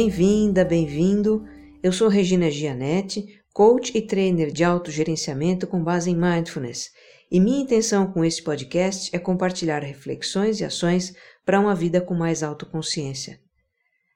[0.00, 1.44] Bem-vinda, bem-vindo.
[1.82, 6.92] Eu sou Regina Gianetti, coach e trainer de autogerenciamento com base em mindfulness,
[7.28, 12.14] e minha intenção com este podcast é compartilhar reflexões e ações para uma vida com
[12.14, 13.40] mais autoconsciência.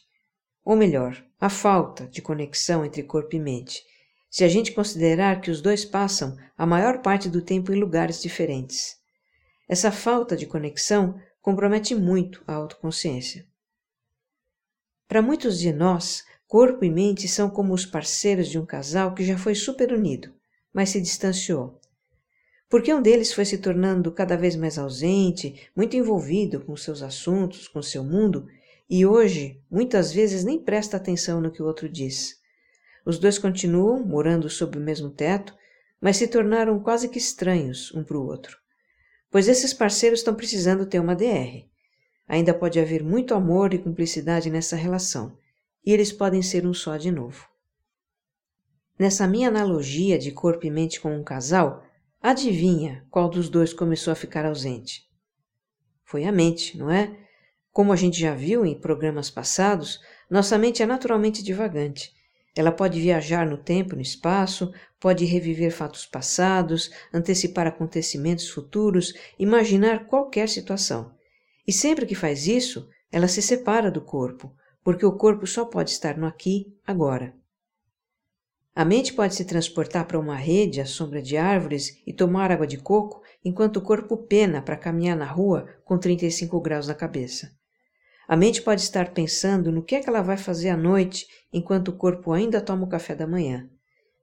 [0.64, 3.84] Ou melhor, a falta de conexão entre corpo e mente,
[4.28, 8.20] se a gente considerar que os dois passam a maior parte do tempo em lugares
[8.20, 8.98] diferentes.
[9.68, 13.46] Essa falta de conexão compromete muito a autoconsciência.
[15.06, 19.24] Para muitos de nós, corpo e mente são como os parceiros de um casal que
[19.24, 20.34] já foi super unido,
[20.72, 21.80] mas se distanciou
[22.68, 27.66] porque um deles foi se tornando cada vez mais ausente, muito envolvido com seus assuntos,
[27.66, 28.46] com seu mundo,
[28.88, 32.38] e hoje muitas vezes nem presta atenção no que o outro diz.
[33.06, 35.54] Os dois continuam morando sob o mesmo teto,
[36.00, 38.58] mas se tornaram quase que estranhos um para o outro.
[39.30, 41.66] Pois esses parceiros estão precisando ter uma DR.
[42.26, 45.36] Ainda pode haver muito amor e cumplicidade nessa relação,
[45.84, 47.48] e eles podem ser um só de novo.
[48.98, 51.87] Nessa minha analogia de corpo e mente com um casal,
[52.20, 55.08] Adivinha qual dos dois começou a ficar ausente?
[56.04, 57.16] Foi a mente, não é?
[57.70, 62.12] Como a gente já viu em programas passados, nossa mente é naturalmente divagante.
[62.56, 69.14] Ela pode viajar no tempo e no espaço, pode reviver fatos passados, antecipar acontecimentos futuros,
[69.38, 71.14] imaginar qualquer situação.
[71.64, 74.52] E sempre que faz isso, ela se separa do corpo,
[74.82, 77.32] porque o corpo só pode estar no aqui, agora.
[78.78, 82.64] A mente pode se transportar para uma rede à sombra de árvores e tomar água
[82.64, 87.50] de coco, enquanto o corpo pena para caminhar na rua com 35 graus na cabeça.
[88.28, 91.88] A mente pode estar pensando no que é que ela vai fazer à noite, enquanto
[91.88, 93.68] o corpo ainda toma o café da manhã.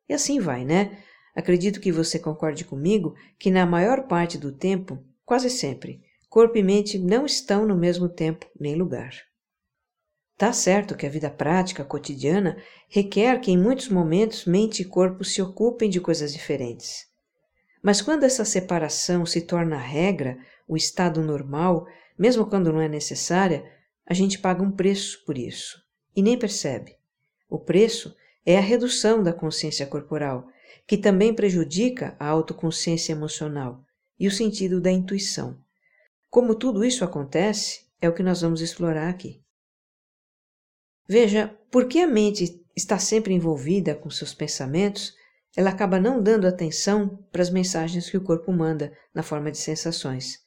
[0.07, 0.99] E assim vai, né?
[1.35, 5.99] Acredito que você concorde comigo que na maior parte do tempo, quase sempre,
[6.29, 9.15] corpo e mente não estão no mesmo tempo nem lugar.
[10.37, 12.57] Tá certo que a vida prática, cotidiana,
[12.89, 17.07] requer que em muitos momentos mente e corpo se ocupem de coisas diferentes.
[17.81, 20.37] Mas quando essa separação se torna regra,
[20.67, 21.87] o estado normal,
[22.17, 23.63] mesmo quando não é necessária,
[24.05, 25.81] a gente paga um preço por isso
[26.13, 26.97] e nem percebe.
[27.49, 28.13] O preço
[28.45, 30.47] é a redução da consciência corporal,
[30.85, 33.83] que também prejudica a autoconsciência emocional
[34.19, 35.57] e o sentido da intuição.
[36.29, 39.44] Como tudo isso acontece, é o que nós vamos explorar aqui.
[41.07, 45.13] Veja, porque a mente está sempre envolvida com seus pensamentos,
[45.55, 49.57] ela acaba não dando atenção para as mensagens que o corpo manda na forma de
[49.57, 50.39] sensações.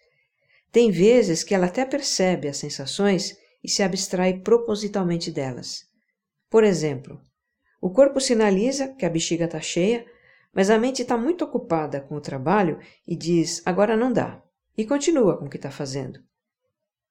[0.70, 5.86] Tem vezes que ela até percebe as sensações e se abstrai propositalmente delas.
[6.50, 7.20] Por exemplo,
[7.80, 10.04] o corpo sinaliza que a bexiga está cheia,
[10.52, 14.42] mas a mente está muito ocupada com o trabalho e diz agora não dá,
[14.76, 16.20] e continua com o que está fazendo.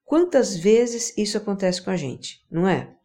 [0.04, 2.97] Quantas vezes isso acontece com a gente, não é?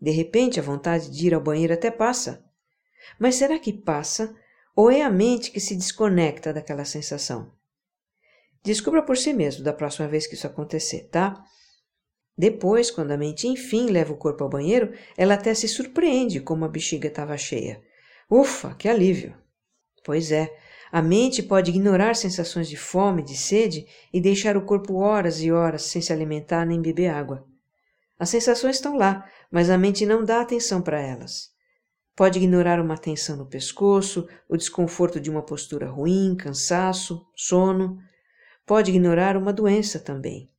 [0.00, 2.44] De repente, a vontade de ir ao banheiro até passa.
[3.18, 4.34] Mas será que passa
[4.74, 7.52] ou é a mente que se desconecta daquela sensação?
[8.62, 11.42] Descubra por si mesmo da próxima vez que isso acontecer, tá?
[12.36, 16.64] Depois, quando a mente enfim leva o corpo ao banheiro, ela até se surpreende como
[16.64, 17.82] a bexiga estava cheia.
[18.30, 19.34] Ufa, que alívio!
[20.04, 20.54] Pois é,
[20.92, 25.50] a mente pode ignorar sensações de fome, de sede e deixar o corpo horas e
[25.50, 27.47] horas sem se alimentar nem beber água.
[28.18, 31.50] As sensações estão lá, mas a mente não dá atenção para elas.
[32.16, 37.96] Pode ignorar uma tensão no pescoço, o desconforto de uma postura ruim, cansaço, sono.
[38.66, 40.50] Pode ignorar uma doença também.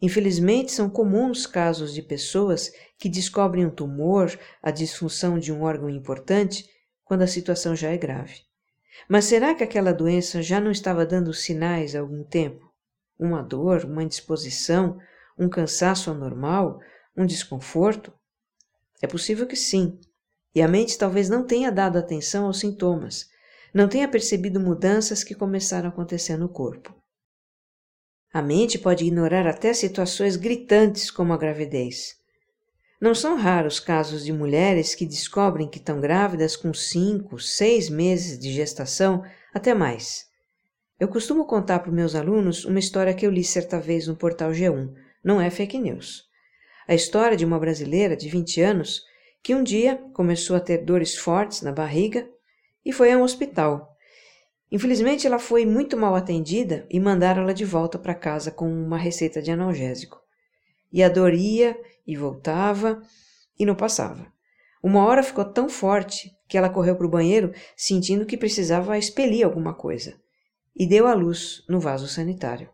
[0.00, 5.90] Infelizmente, são comuns casos de pessoas que descobrem um tumor, a disfunção de um órgão
[5.90, 6.70] importante,
[7.04, 8.42] quando a situação já é grave.
[9.08, 12.72] Mas será que aquela doença já não estava dando sinais há algum tempo?
[13.18, 14.98] Uma dor, uma indisposição,
[15.38, 16.78] um cansaço anormal,
[17.16, 18.12] um desconforto?
[19.02, 19.98] É possível que sim.
[20.54, 23.28] E a mente talvez não tenha dado atenção aos sintomas,
[23.74, 26.94] não tenha percebido mudanças que começaram a acontecer no corpo.
[28.32, 32.16] A mente pode ignorar até situações gritantes como a gravidez.
[33.00, 38.38] Não são raros casos de mulheres que descobrem que estão grávidas com cinco, seis meses
[38.38, 39.22] de gestação,
[39.52, 40.26] até mais.
[40.98, 44.50] Eu costumo contar para meus alunos uma história que eu li certa vez no portal
[44.50, 44.94] G1.
[45.26, 46.22] Não é fake news.
[46.86, 49.02] A história de uma brasileira de 20 anos
[49.42, 52.30] que um dia começou a ter dores fortes na barriga
[52.84, 53.92] e foi a um hospital.
[54.70, 58.96] Infelizmente, ela foi muito mal atendida e mandaram ela de volta para casa com uma
[58.96, 60.22] receita de analgésico.
[60.92, 61.76] E a dor ia
[62.06, 63.02] e voltava
[63.58, 64.32] e não passava.
[64.80, 69.44] Uma hora ficou tão forte que ela correu para o banheiro sentindo que precisava expelir
[69.44, 70.14] alguma coisa
[70.76, 72.70] e deu à luz no vaso sanitário.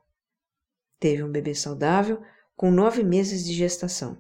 [1.01, 2.23] Teve um bebê saudável
[2.57, 4.19] com nove meses de gestação.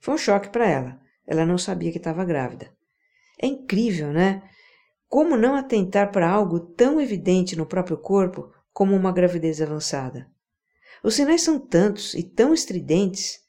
[0.00, 1.00] Foi um choque para ela.
[1.26, 2.72] Ela não sabia que estava grávida.
[3.40, 4.42] É incrível, né?
[5.08, 10.30] Como não atentar para algo tão evidente no próprio corpo como uma gravidez avançada?
[11.02, 13.40] Os sinais são tantos e tão estridentes.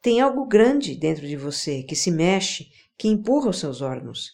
[0.00, 4.32] Tem algo grande dentro de você que se mexe, que empurra os seus órgãos.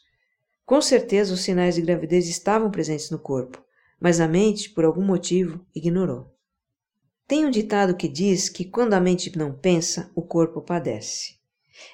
[0.65, 3.63] Com certeza os sinais de gravidez estavam presentes no corpo,
[4.01, 6.38] mas a mente, por algum motivo, ignorou.
[7.29, 11.35] Tem um ditado que diz que quando a mente não pensa, o corpo padece.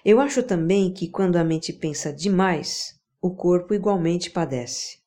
[0.05, 4.99] Eu acho também que quando a mente pensa demais, o corpo igualmente padece.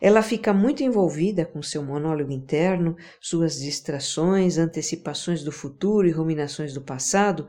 [0.00, 6.72] Ela fica muito envolvida com seu monólogo interno, suas distrações, antecipações do futuro e ruminações
[6.72, 7.48] do passado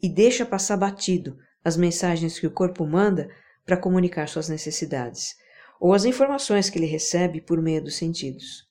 [0.00, 3.28] e deixa passar batido as mensagens que o corpo manda
[3.66, 5.34] para comunicar suas necessidades
[5.80, 8.63] ou as informações que ele recebe por meio dos sentidos.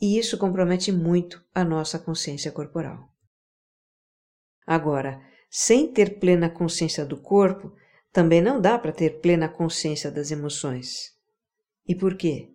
[0.00, 3.12] E isso compromete muito a nossa consciência corporal.
[4.66, 7.72] Agora, sem ter plena consciência do corpo,
[8.12, 11.16] também não dá para ter plena consciência das emoções.
[11.86, 12.52] E por quê?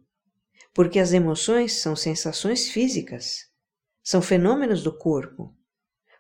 [0.74, 3.50] Porque as emoções são sensações físicas,
[4.04, 5.54] são fenômenos do corpo.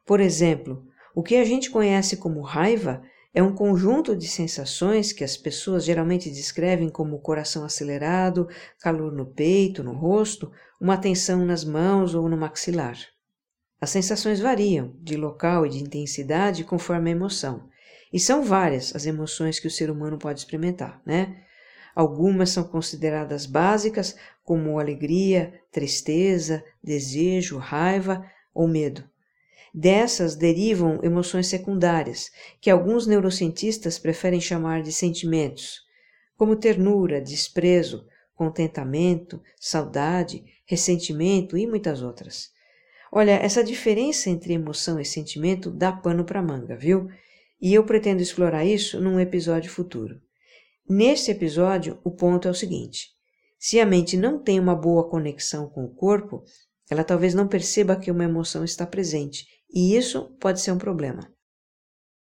[0.06, 3.04] Por exemplo, o que a gente conhece como raiva
[3.34, 8.48] é um conjunto de sensações que as pessoas geralmente descrevem como coração acelerado,
[8.80, 12.98] calor no peito, no rosto, uma tensão nas mãos ou no maxilar.
[13.82, 17.68] As sensações variam de local e de intensidade conforme a emoção,
[18.14, 21.44] e são várias as emoções que o ser humano pode experimentar, né?
[21.96, 29.04] Algumas são consideradas básicas, como alegria, tristeza, desejo, raiva ou medo.
[29.74, 32.30] Dessas derivam emoções secundárias,
[32.62, 35.82] que alguns neurocientistas preferem chamar de sentimentos,
[36.38, 38.06] como ternura, desprezo,
[38.36, 42.52] contentamento, saudade, ressentimento e muitas outras.
[43.12, 47.10] Olha, essa diferença entre emoção e sentimento dá pano para manga, viu?
[47.60, 50.22] E eu pretendo explorar isso num episódio futuro.
[50.88, 53.10] Neste episódio, o ponto é o seguinte:
[53.58, 56.44] se a mente não tem uma boa conexão com o corpo,
[56.90, 61.32] ela talvez não perceba que uma emoção está presente e isso pode ser um problema.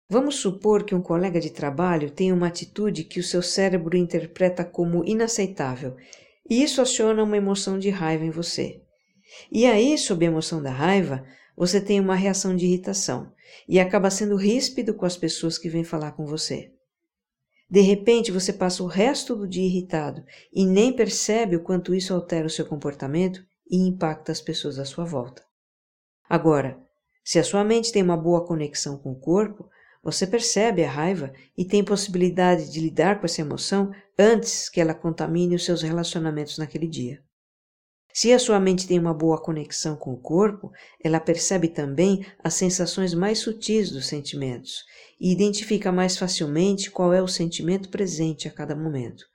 [0.10, 4.66] Vamos supor que um colega de trabalho tenha uma atitude que o seu cérebro interpreta
[4.66, 5.96] como inaceitável,
[6.50, 8.82] e isso aciona uma emoção de raiva em você.
[9.52, 13.32] E aí, sob a emoção da raiva, você tem uma reação de irritação
[13.68, 16.72] e acaba sendo ríspido com as pessoas que vêm falar com você.
[17.70, 22.14] De repente, você passa o resto do dia irritado e nem percebe o quanto isso
[22.14, 25.44] altera o seu comportamento e impacta as pessoas à sua volta.
[26.30, 26.80] Agora,
[27.24, 29.70] se a sua mente tem uma boa conexão com o corpo,
[30.03, 34.94] você percebe a raiva e tem possibilidade de lidar com essa emoção antes que ela
[34.94, 37.24] contamine os seus relacionamentos naquele dia.
[38.13, 40.72] Se a sua mente tem uma boa conexão com o corpo,
[41.03, 44.84] ela percebe também as sensações mais sutis dos sentimentos
[45.20, 49.25] e identifica mais facilmente qual é o sentimento presente a cada momento.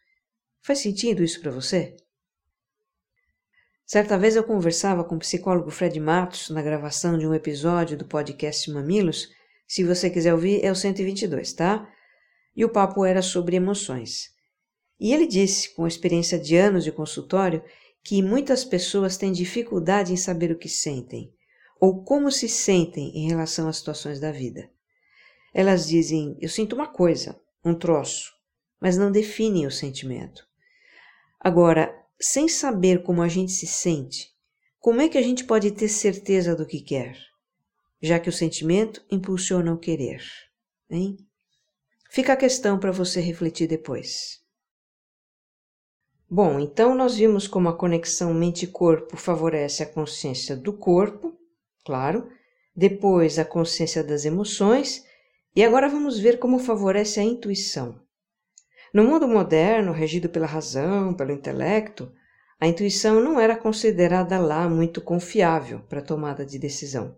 [0.62, 1.97] Faz sentido isso para você?
[3.90, 8.04] Certa vez eu conversava com o psicólogo Fred Matos na gravação de um episódio do
[8.04, 9.30] podcast Mamilos.
[9.66, 11.90] Se você quiser ouvir, é o 122, tá?
[12.54, 14.28] E o papo era sobre emoções.
[15.00, 17.64] E ele disse, com experiência de anos de consultório,
[18.04, 21.33] que muitas pessoas têm dificuldade em saber o que sentem
[21.80, 24.68] ou como se sentem em relação às situações da vida.
[25.54, 28.35] Elas dizem: Eu sinto uma coisa, um troço,
[28.78, 30.47] mas não definem o sentimento.
[31.40, 34.33] Agora, sem saber como a gente se sente,
[34.79, 37.29] como é que a gente pode ter certeza do que quer?
[38.01, 40.23] já que o sentimento impulsiona o querer.
[40.91, 41.17] Hein?
[42.11, 44.41] Fica a questão para você refletir depois.
[46.31, 51.37] Bom, então nós vimos como a conexão mente-corpo favorece a consciência do corpo,
[51.85, 52.31] claro,
[52.77, 55.05] depois a consciência das emoções,
[55.57, 58.01] e agora vamos ver como favorece a intuição.
[58.92, 62.11] No mundo moderno, regido pela razão, pelo intelecto,
[62.61, 67.16] a intuição não era considerada lá muito confiável para a tomada de decisão.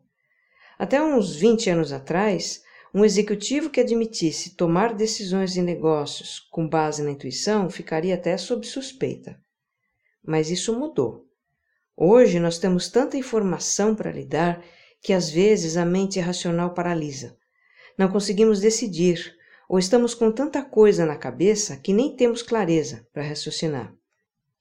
[0.79, 2.63] Até uns 20 anos atrás,
[2.93, 8.67] um executivo que admitisse tomar decisões de negócios com base na intuição ficaria até sob
[8.67, 9.41] suspeita.
[10.23, 11.27] Mas isso mudou.
[11.97, 14.65] Hoje nós temos tanta informação para lidar
[15.01, 17.37] que às vezes a mente racional paralisa.
[17.97, 19.37] Não conseguimos decidir,
[19.71, 23.95] ou estamos com tanta coisa na cabeça que nem temos clareza para raciocinar.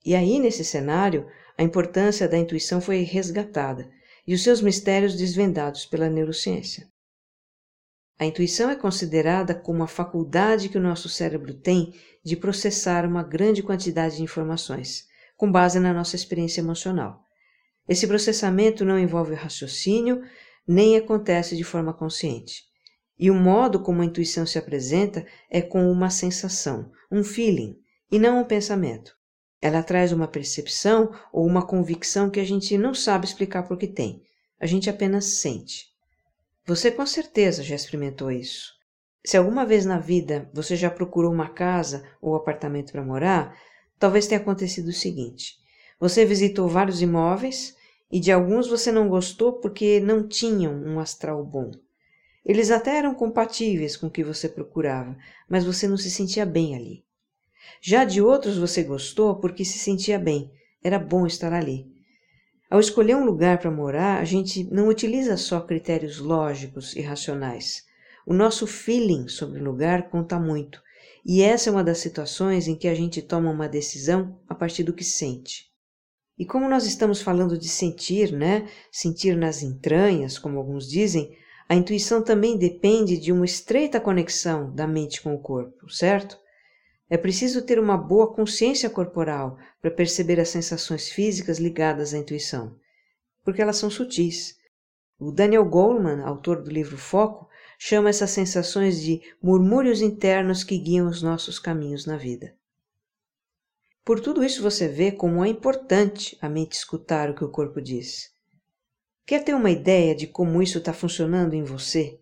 [0.06, 1.26] E aí, nesse cenário,
[1.58, 3.90] a importância da intuição foi resgatada
[4.24, 6.86] e os seus mistérios desvendados pela neurociência.
[8.20, 11.92] A intuição é considerada como a faculdade que o nosso cérebro tem
[12.24, 17.20] de processar uma grande quantidade de informações, com base na nossa experiência emocional.
[17.88, 20.22] Esse processamento não envolve raciocínio,
[20.64, 22.69] nem acontece de forma consciente.
[23.22, 27.78] E o modo como a intuição se apresenta é com uma sensação, um feeling,
[28.10, 29.14] e não um pensamento.
[29.60, 33.86] Ela traz uma percepção ou uma convicção que a gente não sabe explicar por que
[33.86, 34.22] tem,
[34.58, 35.90] a gente apenas sente.
[36.64, 38.72] Você com certeza já experimentou isso.
[39.22, 43.54] Se alguma vez na vida você já procurou uma casa ou apartamento para morar,
[43.98, 45.56] talvez tenha acontecido o seguinte:
[45.98, 47.76] você visitou vários imóveis
[48.10, 51.70] e de alguns você não gostou porque não tinham um astral bom.
[52.44, 55.16] Eles até eram compatíveis com o que você procurava,
[55.48, 57.04] mas você não se sentia bem ali.
[57.80, 60.50] Já de outros você gostou porque se sentia bem,
[60.82, 61.86] era bom estar ali.
[62.70, 67.84] Ao escolher um lugar para morar, a gente não utiliza só critérios lógicos e racionais.
[68.26, 70.80] O nosso feeling sobre o lugar conta muito,
[71.24, 74.84] e essa é uma das situações em que a gente toma uma decisão a partir
[74.84, 75.70] do que sente.
[76.38, 78.66] E como nós estamos falando de sentir, né?
[78.90, 81.36] Sentir nas entranhas, como alguns dizem,
[81.70, 86.36] a intuição também depende de uma estreita conexão da mente com o corpo, certo?
[87.08, 92.76] É preciso ter uma boa consciência corporal para perceber as sensações físicas ligadas à intuição,
[93.44, 94.58] porque elas são sutis.
[95.16, 97.48] O Daniel Goleman, autor do livro Foco,
[97.78, 102.52] chama essas sensações de murmúrios internos que guiam os nossos caminhos na vida.
[104.04, 107.80] Por tudo isso você vê como é importante a mente escutar o que o corpo
[107.80, 108.29] diz.
[109.26, 112.18] Quer ter uma ideia de como isso está funcionando em você?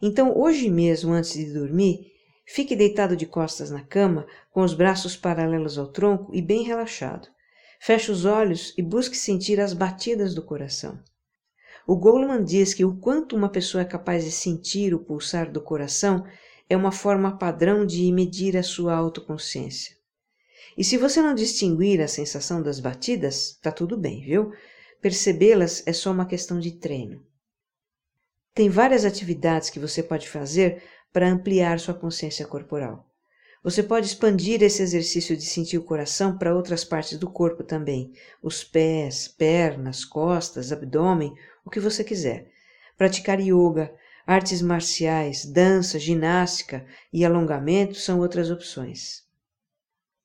[0.00, 2.12] Então, hoje mesmo, antes de dormir,
[2.44, 7.28] Fique deitado de costas na cama, com os braços paralelos ao tronco e bem relaxado.
[7.80, 10.98] Feche os olhos e busque sentir as batidas do coração.
[11.86, 15.60] O Goleman diz que o quanto uma pessoa é capaz de sentir o pulsar do
[15.60, 16.24] coração
[16.68, 19.96] é uma forma padrão de medir a sua autoconsciência.
[20.76, 24.52] E se você não distinguir a sensação das batidas, tá tudo bem, viu?
[25.02, 27.26] Percebê-las é só uma questão de treino.
[28.54, 30.80] Tem várias atividades que você pode fazer
[31.12, 33.04] para ampliar sua consciência corporal.
[33.64, 38.12] Você pode expandir esse exercício de sentir o coração para outras partes do corpo também,
[38.40, 42.52] os pés, pernas, costas, abdômen, o que você quiser.
[42.96, 43.92] Praticar yoga,
[44.24, 49.24] artes marciais, dança, ginástica e alongamento são outras opções.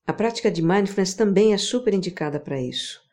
[0.05, 3.06] A prática de mindfulness também é super indicada para isso.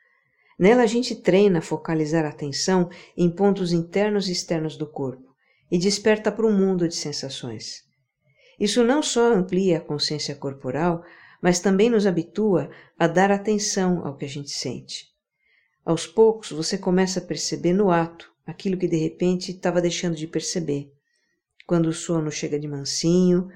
[0.59, 5.35] Nela a gente treina a focalizar a atenção em pontos internos e externos do corpo
[5.71, 7.83] e desperta para um mundo de sensações.
[8.59, 11.05] Isso não só amplia a consciência corporal,
[11.43, 15.13] mas também nos habitua a dar atenção ao que a gente sente.
[15.85, 20.27] Aos poucos você começa a perceber no ato aquilo que de repente estava deixando de
[20.27, 20.91] perceber.
[21.67, 23.51] Quando o sono chega de mansinho,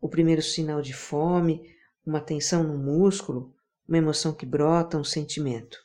[0.00, 1.62] o primeiro sinal de fome,
[2.06, 3.54] uma tensão no músculo,
[3.88, 5.83] uma emoção que brota, um sentimento.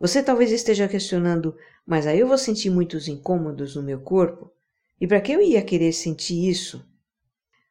[0.00, 1.54] Você talvez esteja questionando,
[1.84, 4.50] mas aí eu vou sentir muitos incômodos no meu corpo?
[4.98, 6.82] E para que eu ia querer sentir isso?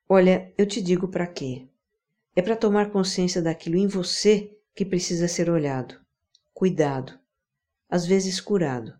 [0.07, 1.67] Olha, eu te digo para quê.
[2.35, 5.99] É para tomar consciência daquilo em você que precisa ser olhado,
[6.53, 7.19] cuidado,
[7.89, 8.93] às vezes curado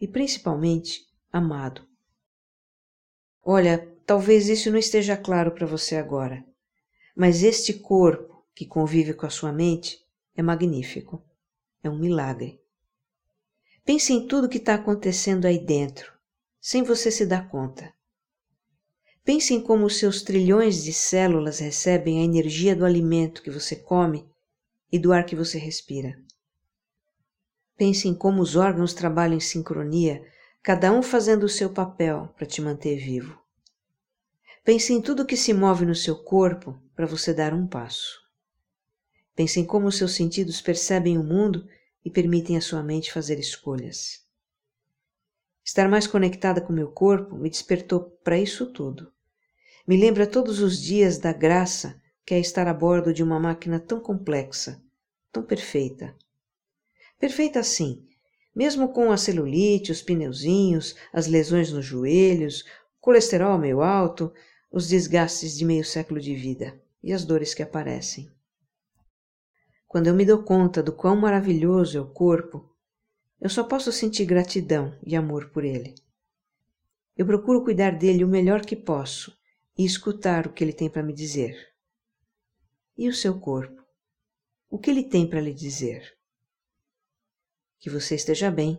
[0.00, 1.84] e principalmente amado.
[3.42, 6.44] Olha, talvez isso não esteja claro para você agora,
[7.16, 9.98] mas este corpo que convive com a sua mente
[10.36, 11.22] é magnífico,
[11.86, 12.60] é um milagre.
[13.84, 16.16] Pense em tudo que está acontecendo aí dentro
[16.66, 17.94] sem você se dar conta.
[19.24, 23.76] Pense em como os seus trilhões de células recebem a energia do alimento que você
[23.76, 24.28] come
[24.90, 26.20] e do ar que você respira.
[27.76, 30.26] Pense em como os órgãos trabalham em sincronia,
[30.60, 33.38] cada um fazendo o seu papel para te manter vivo.
[34.64, 38.20] Pense em tudo que se move no seu corpo para você dar um passo.
[39.36, 41.64] Pense em como os seus sentidos percebem o mundo
[42.06, 44.24] e permitem à sua mente fazer escolhas.
[45.64, 49.12] Estar mais conectada com meu corpo me despertou para isso tudo.
[49.84, 53.80] Me lembra todos os dias da graça que é estar a bordo de uma máquina
[53.80, 54.80] tão complexa,
[55.32, 56.14] tão perfeita.
[57.18, 58.06] Perfeita assim,
[58.54, 62.64] mesmo com a celulite, os pneuzinhos, as lesões nos joelhos,
[63.00, 64.32] colesterol meio alto,
[64.70, 68.30] os desgastes de meio século de vida e as dores que aparecem.
[69.86, 72.74] Quando eu me dou conta do quão maravilhoso é o corpo,
[73.40, 75.94] eu só posso sentir gratidão e amor por ele.
[77.16, 79.36] Eu procuro cuidar dele o melhor que posso
[79.76, 81.56] e escutar o que ele tem para me dizer.
[82.96, 83.82] E o seu corpo?
[84.68, 86.16] O que ele tem para lhe dizer?
[87.78, 88.78] Que você esteja bem.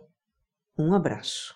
[0.76, 1.54] Um abraço.